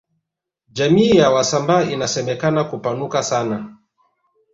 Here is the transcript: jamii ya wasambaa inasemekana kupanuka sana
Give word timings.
jamii 0.69 1.09
ya 1.17 1.29
wasambaa 1.29 1.83
inasemekana 1.83 2.63
kupanuka 2.63 3.23
sana 3.23 3.77